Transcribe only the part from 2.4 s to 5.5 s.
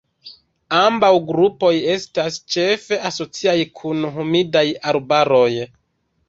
ĉefe asociaj kun humidaj arbaroj.